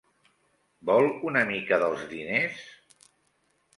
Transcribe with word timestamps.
Vol 0.89 1.09
una 1.31 1.43
mica 1.51 1.81
dels 1.85 2.07
diners? 2.15 2.67